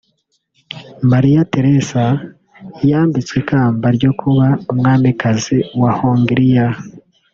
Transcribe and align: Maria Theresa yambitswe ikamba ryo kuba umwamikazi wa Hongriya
Maria 1.11 1.41
Theresa 1.51 2.05
yambitswe 2.89 3.35
ikamba 3.41 3.87
ryo 3.97 4.11
kuba 4.19 4.47
umwamikazi 4.71 5.57
wa 5.81 5.91
Hongriya 5.99 6.65